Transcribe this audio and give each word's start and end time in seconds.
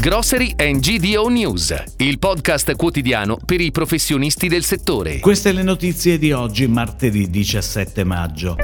Grocery 0.00 0.54
and 0.58 0.78
GDO 0.78 1.26
News, 1.26 1.74
il 1.96 2.20
podcast 2.20 2.76
quotidiano 2.76 3.36
per 3.44 3.60
i 3.60 3.72
professionisti 3.72 4.46
del 4.46 4.62
settore. 4.62 5.18
Queste 5.18 5.50
le 5.50 5.64
notizie 5.64 6.18
di 6.18 6.30
oggi, 6.30 6.68
martedì 6.68 7.28
17 7.28 8.04
maggio. 8.04 8.56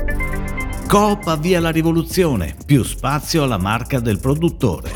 Coop 0.87 1.27
avvia 1.27 1.59
la 1.59 1.71
rivoluzione, 1.71 2.55
più 2.65 2.85
spazio 2.85 3.43
alla 3.43 3.59
marca 3.59 3.99
del 3.99 4.21
produttore. 4.21 4.93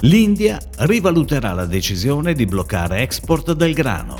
L'India 0.00 0.60
rivaluterà 0.80 1.54
la 1.54 1.64
decisione 1.64 2.34
di 2.34 2.44
bloccare 2.44 3.00
export 3.00 3.52
del 3.52 3.72
grano. 3.72 4.18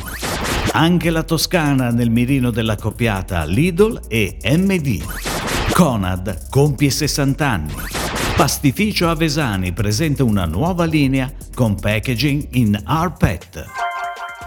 Anche 0.71 1.11
la 1.11 1.23
Toscana 1.23 1.91
nel 1.91 2.09
mirino 2.09 2.51
della 2.51 2.77
coppiata 2.77 3.45
Lidl 3.45 4.01
e 4.09 4.39
MD. 4.43 5.05
Conad 5.75 6.49
compie 6.49 6.89
60 6.89 7.47
anni. 7.47 7.75
Pastificio 8.37 9.09
Avesani 9.09 9.73
presenta 9.73 10.25
una 10.25 10.47
nuova 10.47 10.85
linea 10.85 11.33
con 11.55 11.77
packaging 11.77 12.49
in 12.53 12.75
R-PET. 12.75 13.65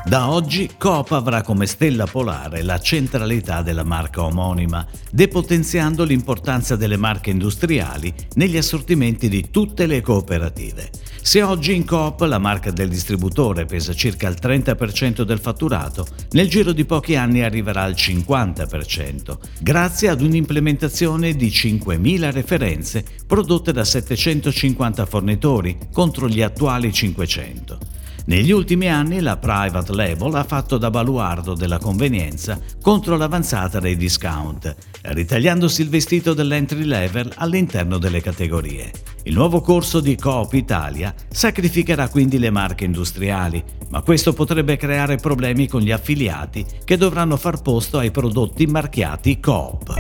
Da 0.05 0.30
oggi 0.30 0.72
Coop 0.78 1.12
avrà 1.12 1.42
come 1.42 1.66
stella 1.66 2.06
polare 2.06 2.62
la 2.62 2.80
centralità 2.80 3.62
della 3.62 3.84
marca 3.84 4.23
omonima, 4.23 4.86
depotenziando 5.12 6.04
l'importanza 6.04 6.76
delle 6.76 6.98
marche 6.98 7.30
industriali 7.30 8.14
negli 8.34 8.58
assortimenti 8.58 9.30
di 9.30 9.50
tutte 9.50 9.86
le 9.86 10.02
cooperative. 10.02 10.90
Se 11.26 11.42
oggi 11.42 11.74
in 11.74 11.86
Coop 11.86 12.22
la 12.22 12.38
marca 12.38 12.70
del 12.70 12.88
distributore 12.88 13.66
pesa 13.66 13.96
circa 13.96 14.28
il 14.28 14.38
30% 14.40 15.24
del 15.24 15.40
fatturato, 15.40 16.06
nel 16.34 16.48
giro 16.48 16.72
di 16.72 16.86
pochi 16.86 17.16
anni 17.16 17.42
arriverà 17.42 17.82
al 17.82 17.94
50%, 17.94 19.36
grazie 19.60 20.10
ad 20.10 20.22
un'implementazione 20.22 21.34
di 21.34 21.48
5.000 21.48 22.32
referenze 22.32 23.04
prodotte 23.26 23.74
da 23.74 23.84
750 23.84 25.08
fornitori 25.08 25.76
contro 25.92 26.28
gli 26.28 26.44
attuali 26.44 26.94
500. 26.94 27.84
Negli 28.28 28.50
ultimi 28.50 28.90
anni 28.90 29.20
la 29.22 29.38
private 29.38 29.94
label 29.94 30.34
ha 30.34 30.44
fatto 30.44 30.80
da 30.80 30.90
baluardo 30.90 31.54
della 31.54 31.78
convenienza 31.78 32.59
contro 32.82 33.17
l'avanzata 33.17 33.80
dei 33.80 33.95
discount, 33.95 34.76
ritagliandosi 35.02 35.84
il 35.84 35.90
vestito 35.90 36.34
dell'entry 36.34 36.86
level 36.86 37.32
all'interno 37.36 38.00
delle 38.00 38.22
categorie. 38.22 38.92
Il 39.26 39.36
nuovo 39.36 39.62
corso 39.62 40.00
di 40.00 40.16
Coop 40.16 40.54
Italia 40.54 41.14
sacrificherà 41.30 42.09
quindi 42.09 42.40
le 42.40 42.50
marche 42.50 42.86
industriali, 42.86 43.64
ma 43.90 44.02
questo 44.02 44.34
potrebbe 44.34 44.76
creare 44.76 45.17
problemi 45.17 45.67
con 45.67 45.82
gli 45.82 45.92
affiliati 45.92 46.66
che 46.84 46.98
dovranno 46.98 47.38
far 47.38 47.62
posto 47.62 48.00
ai 48.00 48.10
prodotti 48.10 48.66
marchiati 48.66 49.39
Coop. 49.39 49.94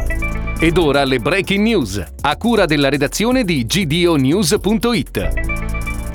Ed 0.59 0.77
ora 0.79 1.03
le 1.03 1.19
breaking 1.19 1.61
news, 1.63 2.03
a 2.21 2.37
cura 2.37 2.65
della 2.65 2.89
redazione 2.89 3.43
di 3.43 3.65
gdonews.it. 3.65 5.54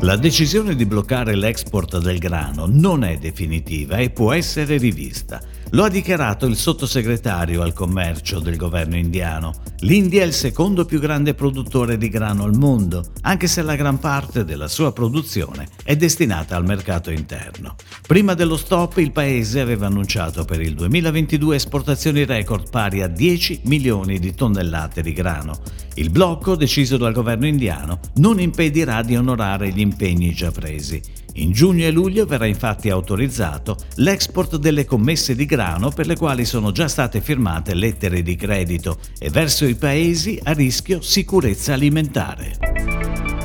La 0.02 0.16
decisione 0.16 0.74
di 0.74 0.86
bloccare 0.86 1.34
l'export 1.34 1.98
del 1.98 2.18
grano 2.18 2.64
non 2.66 3.04
è 3.04 3.18
definitiva 3.18 3.98
e 3.98 4.08
può 4.08 4.32
essere 4.32 4.78
rivista. 4.78 5.42
Lo 5.72 5.84
ha 5.84 5.90
dichiarato 5.90 6.46
il 6.46 6.56
sottosegretario 6.56 7.60
al 7.60 7.74
commercio 7.74 8.40
del 8.40 8.56
governo 8.56 8.96
indiano. 8.96 9.52
L'India 9.80 10.22
è 10.22 10.26
il 10.26 10.32
secondo 10.32 10.86
più 10.86 11.00
grande 11.00 11.34
produttore 11.34 11.98
di 11.98 12.08
grano 12.08 12.44
al 12.44 12.56
mondo, 12.56 13.12
anche 13.20 13.46
se 13.46 13.60
la 13.60 13.76
gran 13.76 13.98
parte 13.98 14.44
della 14.44 14.68
sua 14.68 14.90
produzione 14.92 15.68
è 15.84 15.94
destinata 15.96 16.56
al 16.56 16.64
mercato 16.64 17.10
interno. 17.10 17.76
Prima 18.06 18.32
dello 18.32 18.56
stop 18.56 18.96
il 18.96 19.12
paese 19.12 19.60
aveva 19.60 19.86
annunciato 19.86 20.44
per 20.44 20.62
il 20.62 20.74
2022 20.74 21.56
esportazioni 21.56 22.24
record 22.24 22.70
pari 22.70 23.02
a 23.02 23.06
10 23.06 23.60
milioni 23.64 24.18
di 24.18 24.34
tonnellate 24.34 25.02
di 25.02 25.12
grano. 25.12 25.58
Il 25.94 26.10
blocco, 26.10 26.56
deciso 26.56 26.96
dal 26.96 27.12
governo 27.12 27.46
indiano, 27.46 28.00
non 28.16 28.40
impedirà 28.40 29.02
di 29.02 29.16
onorare 29.16 29.70
gli 29.70 29.80
impegni 29.91 30.33
già 30.33 30.50
presi. 30.50 31.00
In 31.34 31.52
giugno 31.52 31.84
e 31.84 31.91
luglio 31.91 32.27
verrà 32.27 32.46
infatti 32.46 32.91
autorizzato 32.91 33.77
l'export 33.96 34.56
delle 34.56 34.84
commesse 34.84 35.34
di 35.34 35.46
grano 35.46 35.91
per 35.91 36.06
le 36.06 36.16
quali 36.16 36.44
sono 36.44 36.72
già 36.72 36.88
state 36.88 37.20
firmate 37.20 37.74
lettere 37.74 38.22
di 38.22 38.36
credito 38.36 38.98
e 39.18 39.30
verso 39.30 39.67
i 39.67 39.74
paesi 39.74 40.39
a 40.42 40.52
rischio 40.52 41.01
sicurezza 41.01 41.74
alimentare. 41.74 42.56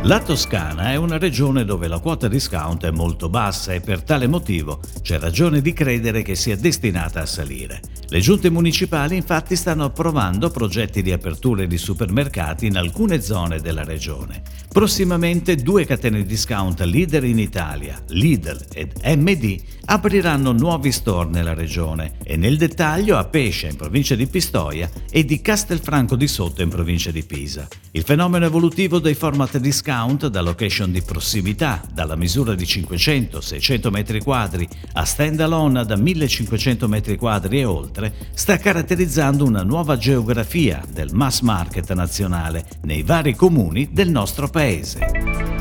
La 0.03 0.21
Toscana 0.21 0.91
è 0.91 0.95
una 0.97 1.17
regione 1.17 1.65
dove 1.65 1.87
la 1.87 1.97
quota 1.97 2.27
discount 2.27 2.85
è 2.85 2.91
molto 2.91 3.27
bassa 3.27 3.73
e 3.73 3.81
per 3.81 4.03
tale 4.03 4.27
motivo 4.27 4.79
c'è 5.01 5.17
ragione 5.17 5.61
di 5.61 5.73
credere 5.73 6.21
che 6.21 6.35
sia 6.35 6.55
destinata 6.55 7.21
a 7.21 7.25
salire. 7.25 7.81
Le 8.07 8.19
giunte 8.19 8.51
municipali 8.51 9.15
infatti 9.15 9.55
stanno 9.55 9.85
approvando 9.85 10.51
progetti 10.51 11.01
di 11.01 11.11
aperture 11.11 11.65
di 11.65 11.77
supermercati 11.77 12.67
in 12.67 12.77
alcune 12.77 13.19
zone 13.19 13.59
della 13.59 13.83
regione. 13.83 14.43
Prossimamente 14.71 15.55
due 15.55 15.85
catene 15.85 16.23
discount 16.23 16.81
leader 16.81 17.23
in 17.23 17.39
Italia, 17.39 17.99
Lidl 18.09 18.65
ed 18.73 18.91
MD, 19.03 19.59
apriranno 19.85 20.51
nuovi 20.51 20.91
store 20.91 21.29
nella 21.29 21.53
regione 21.53 22.13
e 22.23 22.37
nel 22.37 22.57
dettaglio 22.57 23.17
a 23.17 23.25
Pescia 23.25 23.67
in 23.67 23.75
provincia 23.75 24.15
di 24.15 24.27
Pistoia 24.27 24.89
e 25.09 25.25
di 25.25 25.41
Castelfranco 25.41 26.15
di 26.15 26.27
Sotto 26.27 26.61
in 26.61 26.69
provincia 26.69 27.09
di 27.09 27.23
Pisa. 27.23 27.67
Il 27.91 28.03
fenomeno 28.03 28.45
evolutivo 28.45 28.99
dei 28.99 29.15
format 29.15 29.57
discount 29.57 30.27
da 30.27 30.41
location 30.41 30.91
di 30.91 31.01
prossimità, 31.01 31.81
dalla 31.91 32.15
misura 32.15 32.53
di 32.53 32.65
500-600 32.65 33.89
metri 33.89 34.19
quadri 34.19 34.67
a 34.93 35.05
stand 35.05 35.39
alone 35.39 35.85
da 35.85 35.95
1500 35.95 36.87
metri 36.87 37.15
quadri 37.15 37.59
e 37.59 37.65
oltre, 37.65 37.94
sta 38.33 38.57
caratterizzando 38.57 39.45
una 39.45 39.63
nuova 39.63 39.97
geografia 39.97 40.83
del 40.91 41.13
mass 41.13 41.41
market 41.41 41.93
nazionale 41.93 42.65
nei 42.81 43.03
vari 43.03 43.35
comuni 43.35 43.89
del 43.91 44.09
nostro 44.09 44.47
paese 44.47 44.63
paese. 44.65 45.54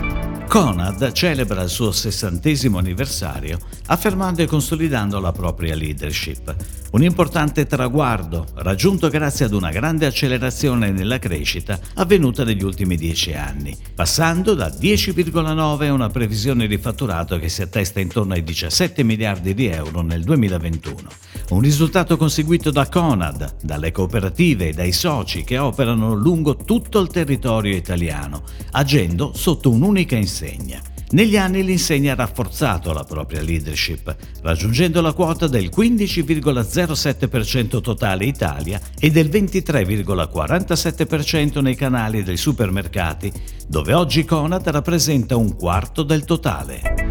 Conad 0.46 1.10
celebra 1.10 1.62
il 1.62 1.68
suo 1.68 1.90
sessantesimo 1.90 2.78
anniversario 2.78 3.58
affermando 3.86 4.42
e 4.42 4.46
consolidando 4.46 5.18
la 5.18 5.32
propria 5.32 5.74
leadership. 5.74 6.54
Un 6.92 7.02
importante 7.02 7.66
traguardo 7.66 8.46
raggiunto 8.54 9.08
grazie 9.08 9.46
ad 9.46 9.52
una 9.52 9.70
grande 9.70 10.06
accelerazione 10.06 10.92
nella 10.92 11.18
crescita 11.18 11.80
avvenuta 11.94 12.44
negli 12.44 12.62
ultimi 12.62 12.96
dieci 12.96 13.32
anni, 13.32 13.76
passando 13.94 14.54
da 14.54 14.68
10,9 14.68 15.88
a 15.88 15.92
una 15.92 16.08
previsione 16.08 16.68
di 16.68 16.78
fatturato 16.78 17.36
che 17.38 17.48
si 17.48 17.62
attesta 17.62 17.98
intorno 17.98 18.34
ai 18.34 18.44
17 18.44 19.02
miliardi 19.02 19.54
di 19.54 19.66
euro 19.66 20.02
nel 20.02 20.22
2021. 20.22 21.08
Un 21.50 21.60
risultato 21.60 22.16
conseguito 22.16 22.70
da 22.70 22.88
Conad, 22.88 23.56
dalle 23.60 23.90
cooperative 23.90 24.68
e 24.68 24.72
dai 24.72 24.92
soci 24.92 25.42
che 25.42 25.58
operano 25.58 26.14
lungo 26.14 26.56
tutto 26.56 27.00
il 27.00 27.08
territorio 27.08 27.74
italiano, 27.74 28.44
agendo 28.70 29.32
sotto 29.34 29.68
un'unica 29.70 30.14
insegna 30.14 30.33
insegna. 30.34 30.82
Negli 31.10 31.36
anni 31.36 31.62
l'insegna 31.62 32.12
ha 32.12 32.16
rafforzato 32.16 32.92
la 32.92 33.04
propria 33.04 33.40
leadership, 33.40 34.16
raggiungendo 34.42 35.00
la 35.00 35.12
quota 35.12 35.46
del 35.46 35.70
15,07% 35.74 37.80
totale 37.80 38.24
Italia 38.24 38.80
e 38.98 39.12
del 39.12 39.28
23,47% 39.28 41.60
nei 41.60 41.76
canali 41.76 42.24
dei 42.24 42.36
supermercati, 42.36 43.32
dove 43.68 43.94
oggi 43.94 44.24
Conad 44.24 44.68
rappresenta 44.68 45.36
un 45.36 45.54
quarto 45.54 46.02
del 46.02 46.24
totale. 46.24 47.03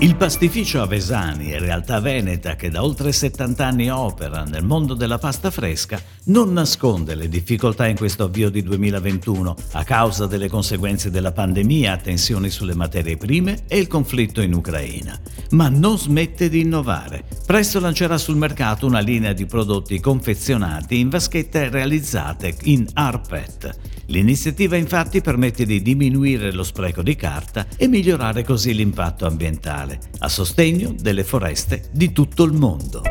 Il 0.00 0.14
pastificio 0.14 0.80
Avesani, 0.80 1.58
realtà 1.58 1.98
veneta 1.98 2.54
che 2.54 2.70
da 2.70 2.84
oltre 2.84 3.10
70 3.10 3.66
anni 3.66 3.90
opera 3.90 4.44
nel 4.44 4.62
mondo 4.62 4.94
della 4.94 5.18
pasta 5.18 5.50
fresca, 5.50 6.00
non 6.26 6.52
nasconde 6.52 7.16
le 7.16 7.28
difficoltà 7.28 7.88
in 7.88 7.96
questo 7.96 8.22
avvio 8.22 8.48
di 8.48 8.62
2021 8.62 9.56
a 9.72 9.82
causa 9.82 10.26
delle 10.26 10.48
conseguenze 10.48 11.10
della 11.10 11.32
pandemia, 11.32 11.96
tensioni 11.96 12.48
sulle 12.48 12.76
materie 12.76 13.16
prime 13.16 13.64
e 13.66 13.78
il 13.78 13.88
conflitto 13.88 14.40
in 14.40 14.54
Ucraina. 14.54 15.18
Ma 15.50 15.68
non 15.68 15.98
smette 15.98 16.48
di 16.48 16.60
innovare. 16.60 17.24
Presto 17.44 17.80
lancerà 17.80 18.18
sul 18.18 18.36
mercato 18.36 18.86
una 18.86 19.00
linea 19.00 19.32
di 19.32 19.46
prodotti 19.46 19.98
confezionati 19.98 21.00
in 21.00 21.08
vaschette 21.08 21.70
realizzate 21.70 22.54
in 22.64 22.86
ARPET. 22.92 23.76
L'iniziativa 24.10 24.76
infatti 24.76 25.20
permette 25.20 25.66
di 25.66 25.82
diminuire 25.82 26.52
lo 26.52 26.62
spreco 26.62 27.02
di 27.02 27.16
carta 27.16 27.66
e 27.76 27.88
migliorare 27.88 28.42
così 28.42 28.72
l'impatto 28.72 29.26
ambientale 29.26 29.87
mondiale 29.88 29.98
a 30.18 30.28
sostegno 30.28 30.94
delle 30.96 31.24
foreste 31.24 31.88
di 31.90 32.12
tutto 32.12 32.44
il 32.44 32.52
mondo. 32.52 33.02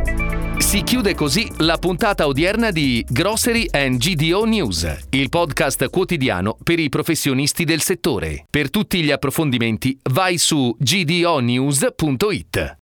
Si 0.60 0.84
chiude 0.84 1.16
così 1.16 1.50
la 1.58 1.78
puntata 1.78 2.28
odierna 2.28 2.72
di 2.72 3.06
Grocery 3.08 3.68
and 3.72 3.98
GDO 3.98 4.44
News, 4.46 5.06
il 5.12 5.30
podcast 5.30 5.90
quotidiano 5.90 6.58
per 6.62 6.80
i 6.80 6.90
professionisti 6.90 7.64
del 7.64 7.82
settore. 7.82 8.46
Per 8.50 8.70
tutti 8.70 9.02
gli 9.02 9.12
approfondimenti 9.12 9.98
vai 10.12 10.38
su 10.38 10.76
gdonews.it. 10.78 12.76